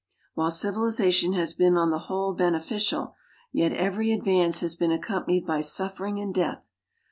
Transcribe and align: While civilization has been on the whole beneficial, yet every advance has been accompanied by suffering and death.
While 0.33 0.49
civilization 0.49 1.33
has 1.33 1.53
been 1.53 1.77
on 1.77 1.91
the 1.91 1.99
whole 2.09 2.33
beneficial, 2.33 3.13
yet 3.51 3.71
every 3.71 4.11
advance 4.11 4.61
has 4.61 4.75
been 4.75 4.91
accompanied 4.91 5.45
by 5.45 5.61
suffering 5.61 6.19
and 6.19 6.33
death. 6.33 6.73